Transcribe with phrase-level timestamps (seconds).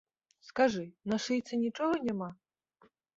[0.47, 2.31] Скажы, на шыйцы нічога няма?